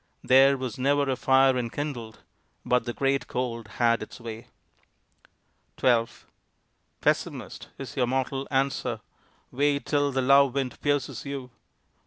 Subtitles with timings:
[0.23, 2.23] There was never a fire enkindled
[2.65, 4.47] But the great Cold had its way.
[5.79, 6.07] XII
[7.01, 9.01] "Pessimist," is your mortal answer,
[9.51, 11.51] "Wait till the love wind pierces you!"